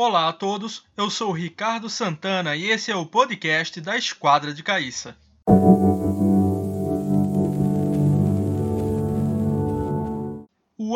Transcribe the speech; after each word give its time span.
Olá 0.00 0.28
a 0.28 0.32
todos, 0.32 0.84
eu 0.96 1.10
sou 1.10 1.32
Ricardo 1.32 1.90
Santana 1.90 2.54
e 2.54 2.70
esse 2.70 2.88
é 2.88 2.94
o 2.94 3.04
podcast 3.04 3.80
da 3.80 3.96
Esquadra 3.96 4.54
de 4.54 4.62
Caíça. 4.62 5.16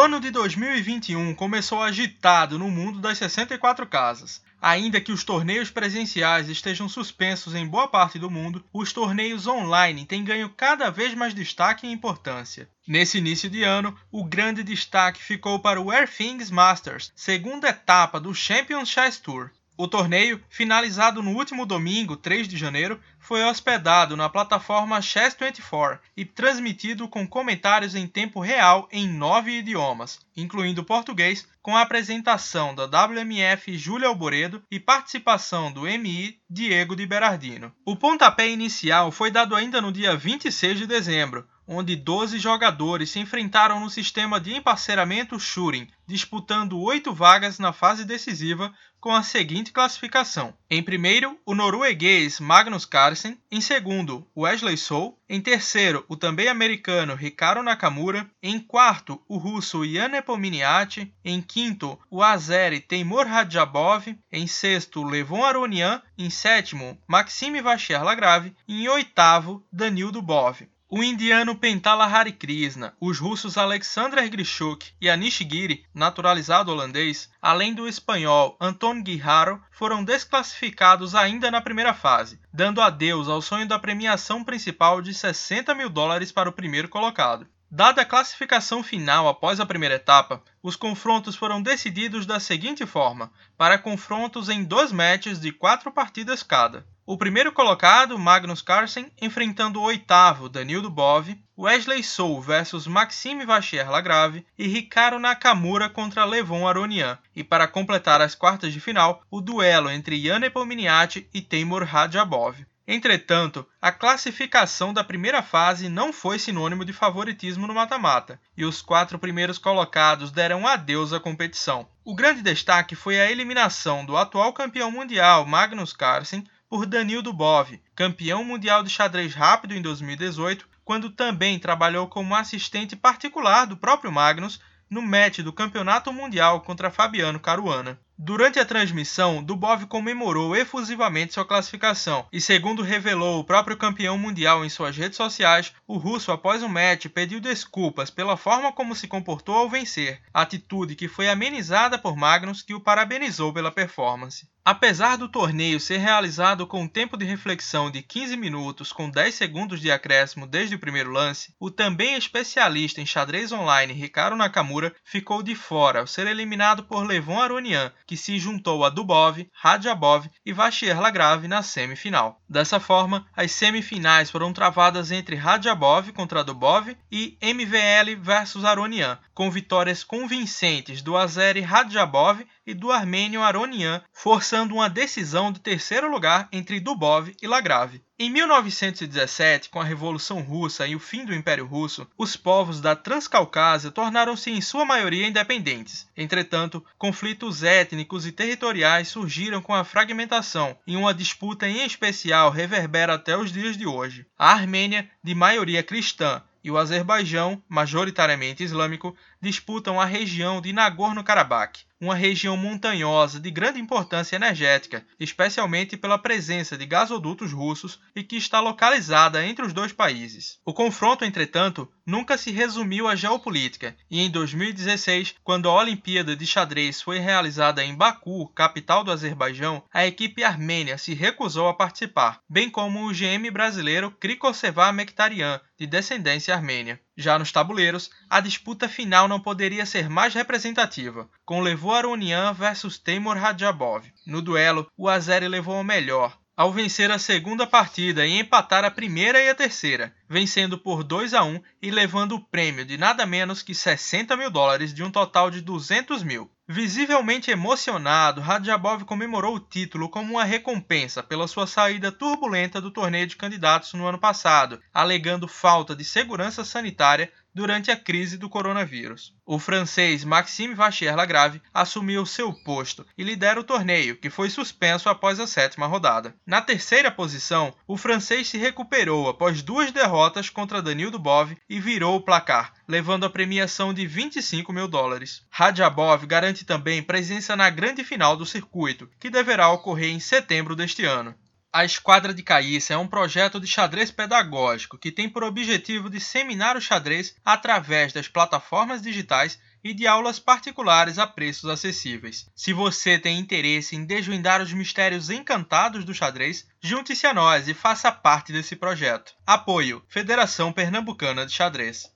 O 0.00 0.02
ano 0.02 0.18
de 0.18 0.30
2021 0.30 1.34
começou 1.34 1.82
agitado 1.82 2.58
no 2.58 2.70
mundo 2.70 3.00
das 3.00 3.18
64 3.18 3.86
casas. 3.86 4.42
Ainda 4.58 4.98
que 4.98 5.12
os 5.12 5.24
torneios 5.24 5.70
presenciais 5.70 6.48
estejam 6.48 6.88
suspensos 6.88 7.54
em 7.54 7.66
boa 7.66 7.86
parte 7.86 8.18
do 8.18 8.30
mundo, 8.30 8.64
os 8.72 8.94
torneios 8.94 9.46
online 9.46 10.06
têm 10.06 10.24
ganho 10.24 10.48
cada 10.48 10.88
vez 10.88 11.14
mais 11.14 11.34
destaque 11.34 11.86
e 11.86 11.92
importância. 11.92 12.66
Nesse 12.88 13.18
início 13.18 13.50
de 13.50 13.62
ano, 13.62 13.94
o 14.10 14.24
grande 14.24 14.62
destaque 14.62 15.22
ficou 15.22 15.60
para 15.60 15.78
o 15.78 15.90
Air 15.90 16.08
Things 16.10 16.50
Masters, 16.50 17.12
segunda 17.14 17.68
etapa 17.68 18.18
do 18.18 18.34
Champions 18.34 18.88
Chess 18.88 19.18
Tour. 19.18 19.50
O 19.80 19.88
torneio, 19.88 20.44
finalizado 20.50 21.22
no 21.22 21.30
último 21.30 21.64
domingo, 21.64 22.14
3 22.14 22.46
de 22.46 22.58
janeiro, 22.58 23.00
foi 23.18 23.42
hospedado 23.42 24.14
na 24.14 24.28
plataforma 24.28 25.00
Chess24 25.00 25.98
e 26.14 26.22
transmitido 26.22 27.08
com 27.08 27.26
comentários 27.26 27.94
em 27.94 28.06
tempo 28.06 28.40
real 28.40 28.86
em 28.92 29.08
nove 29.08 29.52
idiomas, 29.52 30.20
incluindo 30.36 30.84
português, 30.84 31.48
com 31.62 31.74
a 31.74 31.80
apresentação 31.80 32.74
da 32.74 32.84
WMF 32.84 33.78
Júlia 33.78 34.08
Alboredo 34.08 34.62
e 34.70 34.78
participação 34.78 35.72
do 35.72 35.84
MI 35.84 36.38
Diego 36.50 36.94
de 36.94 37.06
Berardino. 37.06 37.72
O 37.82 37.96
pontapé 37.96 38.50
inicial 38.50 39.10
foi 39.10 39.30
dado 39.30 39.56
ainda 39.56 39.80
no 39.80 39.90
dia 39.90 40.14
26 40.14 40.80
de 40.80 40.86
dezembro, 40.86 41.48
onde 41.72 41.94
12 41.94 42.40
jogadores 42.40 43.10
se 43.10 43.20
enfrentaram 43.20 43.78
no 43.78 43.88
sistema 43.88 44.40
de 44.40 44.52
emparceramento 44.52 45.38
Shurin, 45.38 45.86
disputando 46.04 46.80
oito 46.80 47.14
vagas 47.14 47.60
na 47.60 47.72
fase 47.72 48.04
decisiva 48.04 48.74
com 48.98 49.14
a 49.14 49.22
seguinte 49.22 49.70
classificação: 49.70 50.52
em 50.68 50.82
primeiro, 50.82 51.38
o 51.46 51.54
norueguês 51.54 52.40
Magnus 52.40 52.84
Carlsen, 52.84 53.38
em 53.52 53.60
segundo, 53.60 54.26
Wesley 54.36 54.76
Sou, 54.76 55.16
em 55.28 55.40
terceiro, 55.40 56.04
o 56.08 56.16
também 56.16 56.48
americano 56.48 57.14
Ricardo 57.14 57.62
Nakamura, 57.62 58.28
em 58.42 58.58
quarto, 58.58 59.22
o 59.28 59.38
russo 59.38 59.84
Yan 59.84 60.08
Nepomniachtchi, 60.08 61.14
em 61.24 61.40
quinto, 61.40 61.96
o 62.10 62.20
azeri 62.20 62.80
Teimur 62.80 63.28
Radjabov, 63.28 64.08
em 64.32 64.46
sexto, 64.48 65.04
Levon 65.04 65.44
Aronian, 65.44 66.02
em 66.18 66.30
sétimo, 66.30 66.98
Maxime 67.06 67.62
Vachier-Lagrave 67.62 68.56
e 68.66 68.82
em 68.82 68.88
oitavo, 68.88 69.64
Danil 69.72 70.10
Dubov 70.10 70.66
o 70.92 71.04
indiano 71.04 71.54
Pentala 71.54 72.04
Hari 72.04 72.32
Krishna, 72.32 72.92
os 73.00 73.20
russos 73.20 73.56
Alexander 73.56 74.28
Grishuk 74.28 74.90
e 75.00 75.08
Anish 75.08 75.38
Giri, 75.38 75.84
naturalizado 75.94 76.72
holandês, 76.72 77.30
além 77.40 77.72
do 77.72 77.86
espanhol 77.86 78.56
Anton 78.60 79.00
Guijarro, 79.00 79.62
foram 79.70 80.02
desclassificados 80.02 81.14
ainda 81.14 81.48
na 81.48 81.60
primeira 81.60 81.94
fase, 81.94 82.40
dando 82.52 82.80
adeus 82.80 83.28
ao 83.28 83.40
sonho 83.40 83.68
da 83.68 83.78
premiação 83.78 84.42
principal 84.42 85.00
de 85.00 85.14
60 85.14 85.72
mil 85.76 85.88
dólares 85.88 86.32
para 86.32 86.48
o 86.48 86.52
primeiro 86.52 86.88
colocado. 86.88 87.46
Dada 87.70 88.02
a 88.02 88.04
classificação 88.04 88.82
final 88.82 89.28
após 89.28 89.60
a 89.60 89.66
primeira 89.66 89.94
etapa, 89.94 90.42
os 90.60 90.74
confrontos 90.74 91.36
foram 91.36 91.62
decididos 91.62 92.26
da 92.26 92.40
seguinte 92.40 92.84
forma: 92.84 93.30
para 93.56 93.78
confrontos 93.78 94.48
em 94.48 94.64
dois 94.64 94.90
matches 94.90 95.38
de 95.38 95.52
quatro 95.52 95.92
partidas 95.92 96.42
cada. 96.42 96.84
O 97.10 97.18
primeiro 97.18 97.50
colocado, 97.50 98.16
Magnus 98.16 98.62
Carlsen, 98.62 99.10
enfrentando 99.20 99.80
o 99.80 99.82
oitavo, 99.82 100.48
Danil 100.48 100.80
Dubov, 100.80 101.36
Wesley 101.58 102.04
Sou 102.04 102.40
versus 102.40 102.86
Maxime 102.86 103.44
Vachier-Lagrave 103.44 104.46
e 104.56 104.68
Ricardo 104.68 105.18
Nakamura 105.18 105.88
contra 105.88 106.24
Levon 106.24 106.68
Aronian. 106.68 107.18
E 107.34 107.42
para 107.42 107.66
completar 107.66 108.20
as 108.20 108.36
quartas 108.36 108.72
de 108.72 108.78
final, 108.78 109.24
o 109.28 109.40
duelo 109.40 109.90
entre 109.90 110.24
Yan 110.24 110.38
Nepomniachtchi 110.38 111.28
e 111.34 111.42
Teimur 111.42 111.82
Radjabov. 111.82 112.64
Entretanto, 112.86 113.66
a 113.82 113.90
classificação 113.90 114.94
da 114.94 115.02
primeira 115.02 115.42
fase 115.42 115.88
não 115.88 116.12
foi 116.12 116.38
sinônimo 116.38 116.84
de 116.84 116.92
favoritismo 116.92 117.66
no 117.66 117.74
mata-mata, 117.74 118.40
e 118.56 118.64
os 118.64 118.80
quatro 118.80 119.18
primeiros 119.18 119.58
colocados 119.58 120.30
deram 120.30 120.64
adeus 120.64 121.12
à 121.12 121.18
competição. 121.18 121.88
O 122.04 122.14
grande 122.14 122.40
destaque 122.40 122.94
foi 122.94 123.20
a 123.20 123.28
eliminação 123.28 124.04
do 124.04 124.16
atual 124.16 124.52
campeão 124.52 124.92
mundial 124.92 125.44
Magnus 125.44 125.92
Carlsen 125.92 126.44
por 126.70 126.86
Danil 126.86 127.20
Dubov, 127.20 127.82
campeão 127.96 128.44
mundial 128.44 128.84
de 128.84 128.90
xadrez 128.90 129.34
rápido 129.34 129.74
em 129.74 129.82
2018, 129.82 130.68
quando 130.84 131.10
também 131.10 131.58
trabalhou 131.58 132.06
como 132.06 132.32
assistente 132.32 132.94
particular 132.94 133.66
do 133.66 133.76
próprio 133.76 134.12
Magnus 134.12 134.60
no 134.88 135.02
match 135.02 135.40
do 135.40 135.52
Campeonato 135.52 136.12
Mundial 136.12 136.60
contra 136.60 136.88
Fabiano 136.88 137.40
Caruana. 137.40 138.00
Durante 138.22 138.58
a 138.58 138.66
transmissão, 138.66 139.42
Dubov 139.42 139.86
comemorou 139.86 140.54
efusivamente 140.54 141.32
sua 141.32 141.46
classificação 141.46 142.26
e, 142.30 142.38
segundo 142.38 142.82
revelou 142.82 143.40
o 143.40 143.44
próprio 143.44 143.78
campeão 143.78 144.18
mundial 144.18 144.62
em 144.62 144.68
suas 144.68 144.94
redes 144.94 145.16
sociais, 145.16 145.72
o 145.86 145.96
russo, 145.96 146.30
após 146.30 146.62
o 146.62 146.68
match, 146.68 147.06
pediu 147.06 147.40
desculpas 147.40 148.10
pela 148.10 148.36
forma 148.36 148.74
como 148.74 148.94
se 148.94 149.08
comportou 149.08 149.54
ao 149.54 149.70
vencer, 149.70 150.20
atitude 150.34 150.96
que 150.96 151.08
foi 151.08 151.30
amenizada 151.30 151.96
por 151.96 152.14
Magnus, 152.14 152.60
que 152.60 152.74
o 152.74 152.80
parabenizou 152.80 153.54
pela 153.54 153.72
performance. 153.72 154.46
Apesar 154.62 155.16
do 155.16 155.26
torneio 155.26 155.80
ser 155.80 155.96
realizado 155.96 156.66
com 156.66 156.82
um 156.82 156.88
tempo 156.88 157.16
de 157.16 157.24
reflexão 157.24 157.90
de 157.90 158.02
15 158.02 158.36
minutos 158.36 158.92
com 158.92 159.08
10 159.08 159.34
segundos 159.34 159.80
de 159.80 159.90
acréscimo 159.90 160.46
desde 160.46 160.74
o 160.74 160.78
primeiro 160.78 161.10
lance, 161.10 161.54
o 161.58 161.70
também 161.70 162.14
especialista 162.14 163.00
em 163.00 163.06
xadrez 163.06 163.52
online 163.52 163.94
Ricardo 163.94 164.36
Nakamura 164.36 164.94
ficou 165.02 165.42
de 165.42 165.54
fora 165.54 166.00
ao 166.00 166.06
ser 166.06 166.26
eliminado 166.26 166.84
por 166.84 167.06
Levon 167.06 167.40
Aronian, 167.40 167.90
que 168.10 168.16
se 168.16 168.40
juntou 168.40 168.84
a 168.84 168.90
Dubov, 168.90 169.48
Radjabov 169.54 170.26
e 170.44 170.52
Vachier 170.52 171.00
Lagrave 171.00 171.46
na 171.46 171.62
semifinal. 171.62 172.42
Dessa 172.48 172.80
forma, 172.80 173.24
as 173.36 173.52
semifinais 173.52 174.28
foram 174.28 174.52
travadas 174.52 175.12
entre 175.12 175.36
Radjabov 175.36 176.10
contra 176.12 176.42
Dubov 176.42 176.92
e 177.08 177.38
MVL 177.40 178.16
versus 178.20 178.64
Aronian, 178.64 179.16
com 179.32 179.48
vitórias 179.48 180.02
convincentes 180.02 181.02
do 181.02 181.16
Azeri 181.16 181.60
Radjabov 181.60 182.44
e 182.66 182.74
do 182.74 182.90
armênio 182.90 183.42
Aronian, 183.42 184.02
forçando 184.12 184.74
uma 184.74 184.90
decisão 184.90 185.52
de 185.52 185.60
terceiro 185.60 186.10
lugar 186.10 186.48
entre 186.50 186.80
Dubov 186.80 187.32
e 187.40 187.46
Lagrave. 187.46 188.02
Em 188.22 188.28
1917, 188.28 189.70
com 189.70 189.80
a 189.80 189.84
Revolução 189.84 190.42
Russa 190.42 190.86
e 190.86 190.94
o 190.94 190.98
fim 190.98 191.24
do 191.24 191.34
Império 191.34 191.64
Russo, 191.64 192.06
os 192.18 192.36
povos 192.36 192.78
da 192.78 192.94
Transcaucásia 192.94 193.90
tornaram-se 193.90 194.50
em 194.50 194.60
sua 194.60 194.84
maioria 194.84 195.26
independentes. 195.26 196.06
Entretanto, 196.14 196.84
conflitos 196.98 197.62
étnicos 197.62 198.26
e 198.26 198.30
territoriais 198.30 199.08
surgiram 199.08 199.62
com 199.62 199.72
a 199.72 199.84
fragmentação, 199.84 200.76
e 200.86 200.96
uma 200.96 201.14
disputa 201.14 201.66
em 201.66 201.82
especial 201.82 202.50
reverbera 202.50 203.14
até 203.14 203.34
os 203.34 203.50
dias 203.50 203.74
de 203.74 203.86
hoje. 203.86 204.26
A 204.38 204.52
Armênia, 204.52 205.10
de 205.24 205.34
maioria 205.34 205.82
cristã, 205.82 206.42
e 206.62 206.70
o 206.70 206.76
Azerbaijão, 206.76 207.62
majoritariamente 207.66 208.62
islâmico, 208.62 209.16
disputam 209.40 210.00
a 210.00 210.04
região 210.04 210.60
de 210.60 210.72
Nagorno-Karabakh 210.72 211.90
uma 212.00 212.14
região 212.14 212.56
montanhosa 212.56 213.38
de 213.38 213.50
grande 213.50 213.78
importância 213.78 214.34
energética, 214.34 215.04
especialmente 215.18 215.98
pela 215.98 216.18
presença 216.18 216.76
de 216.76 216.86
gasodutos 216.86 217.52
russos 217.52 218.00
e 218.16 218.22
que 218.24 218.36
está 218.36 218.58
localizada 218.58 219.44
entre 219.44 219.66
os 219.66 219.72
dois 219.72 219.92
países. 219.92 220.58
O 220.64 220.72
confronto, 220.72 221.24
entretanto, 221.24 221.86
nunca 222.06 222.38
se 222.38 222.50
resumiu 222.50 223.06
à 223.06 223.14
geopolítica, 223.14 223.94
e 224.10 224.20
em 224.20 224.30
2016, 224.30 225.34
quando 225.44 225.68
a 225.68 225.74
Olimpíada 225.74 226.34
de 226.34 226.46
Xadrez 226.46 227.02
foi 227.02 227.18
realizada 227.18 227.84
em 227.84 227.94
Baku, 227.94 228.48
capital 228.54 229.04
do 229.04 229.12
Azerbaijão, 229.12 229.82
a 229.92 230.06
equipe 230.06 230.42
armênia 230.42 230.96
se 230.96 231.12
recusou 231.12 231.68
a 231.68 231.74
participar, 231.74 232.40
bem 232.48 232.70
como 232.70 233.06
o 233.06 233.12
GM 233.12 233.50
brasileiro 233.52 234.10
Krikoseva 234.12 234.90
Mektarian, 234.90 235.60
de 235.78 235.86
descendência 235.86 236.54
armênia. 236.54 237.00
Já 237.20 237.38
nos 237.38 237.52
tabuleiros, 237.52 238.10
a 238.30 238.40
disputa 238.40 238.88
final 238.88 239.28
não 239.28 239.38
poderia 239.38 239.84
ser 239.84 240.08
mais 240.08 240.32
representativa, 240.32 241.28
com 241.44 241.60
Levo 241.60 241.92
Aronian 241.92 242.54
versus 242.54 242.96
Teimur 242.96 243.36
Radjabov. 243.36 244.06
No 244.26 244.40
duelo, 244.40 244.90
o 244.96 245.06
Azeri 245.06 245.46
levou 245.46 245.78
o 245.78 245.84
melhor, 245.84 246.38
ao 246.56 246.72
vencer 246.72 247.10
a 247.10 247.18
segunda 247.18 247.66
partida 247.66 248.26
e 248.26 248.38
empatar 248.38 248.86
a 248.86 248.90
primeira 248.90 249.38
e 249.38 249.50
a 249.50 249.54
terceira, 249.54 250.14
vencendo 250.26 250.78
por 250.78 251.04
2 251.04 251.34
a 251.34 251.44
1 251.44 251.60
e 251.82 251.90
levando 251.90 252.36
o 252.36 252.40
prêmio 252.40 252.86
de 252.86 252.96
nada 252.96 253.26
menos 253.26 253.62
que 253.62 253.74
60 253.74 254.34
mil 254.34 254.50
dólares 254.50 254.94
de 254.94 255.02
um 255.02 255.10
total 255.10 255.50
de 255.50 255.60
200 255.60 256.22
mil. 256.22 256.50
Visivelmente 256.72 257.50
emocionado, 257.50 258.40
Radjabov 258.40 259.04
comemorou 259.04 259.56
o 259.56 259.58
título 259.58 260.08
como 260.08 260.34
uma 260.34 260.44
recompensa 260.44 261.20
pela 261.20 261.48
sua 261.48 261.66
saída 261.66 262.12
turbulenta 262.12 262.80
do 262.80 262.92
torneio 262.92 263.26
de 263.26 263.34
candidatos 263.34 263.92
no 263.92 264.06
ano 264.06 264.20
passado, 264.20 264.80
alegando 264.94 265.48
falta 265.48 265.96
de 265.96 266.04
segurança 266.04 266.64
sanitária 266.64 267.32
durante 267.54 267.90
a 267.90 267.96
crise 267.96 268.36
do 268.36 268.48
coronavírus. 268.48 269.34
O 269.44 269.58
francês 269.58 270.24
Maxime 270.24 270.74
Vachier-Lagrave 270.74 271.60
assumiu 271.74 272.24
seu 272.24 272.52
posto 272.52 273.06
e 273.16 273.24
lidera 273.24 273.60
o 273.60 273.64
torneio, 273.64 274.16
que 274.16 274.30
foi 274.30 274.48
suspenso 274.48 275.08
após 275.08 275.40
a 275.40 275.46
sétima 275.46 275.86
rodada. 275.86 276.34
Na 276.46 276.60
terceira 276.60 277.10
posição, 277.10 277.74
o 277.86 277.96
francês 277.96 278.48
se 278.48 278.58
recuperou 278.58 279.28
após 279.28 279.62
duas 279.62 279.90
derrotas 279.90 280.48
contra 280.48 280.82
Danil 280.82 281.10
Dubov 281.10 281.56
e 281.68 281.80
virou 281.80 282.16
o 282.16 282.22
placar, 282.22 282.72
levando 282.86 283.24
a 283.24 283.30
premiação 283.30 283.92
de 283.92 284.06
25 284.06 284.72
mil 284.72 284.86
dólares. 284.86 285.42
Radjabov 285.50 286.24
garante 286.26 286.64
também 286.64 287.02
presença 287.02 287.56
na 287.56 287.68
grande 287.70 288.04
final 288.04 288.36
do 288.36 288.46
circuito, 288.46 289.08
que 289.18 289.30
deverá 289.30 289.68
ocorrer 289.70 290.10
em 290.10 290.20
setembro 290.20 290.76
deste 290.76 291.04
ano. 291.04 291.34
A 291.72 291.84
Esquadra 291.84 292.34
de 292.34 292.42
Caíça 292.42 292.94
é 292.94 292.96
um 292.96 293.06
projeto 293.06 293.60
de 293.60 293.66
xadrez 293.68 294.10
pedagógico 294.10 294.98
que 294.98 295.12
tem 295.12 295.28
por 295.28 295.44
objetivo 295.44 296.10
disseminar 296.10 296.76
o 296.76 296.80
xadrez 296.80 297.36
através 297.44 298.12
das 298.12 298.26
plataformas 298.26 299.00
digitais 299.00 299.56
e 299.82 299.94
de 299.94 300.04
aulas 300.04 300.40
particulares 300.40 301.16
a 301.16 301.28
preços 301.28 301.70
acessíveis. 301.70 302.50
Se 302.56 302.72
você 302.72 303.20
tem 303.20 303.38
interesse 303.38 303.94
em 303.94 304.04
desvendar 304.04 304.60
os 304.60 304.72
mistérios 304.72 305.30
encantados 305.30 306.04
do 306.04 306.12
xadrez, 306.12 306.66
junte-se 306.82 307.24
a 307.24 307.32
nós 307.32 307.68
e 307.68 307.72
faça 307.72 308.10
parte 308.10 308.52
desse 308.52 308.74
projeto. 308.74 309.32
Apoio: 309.46 310.02
Federação 310.08 310.72
Pernambucana 310.72 311.46
de 311.46 311.52
Xadrez. 311.52 312.12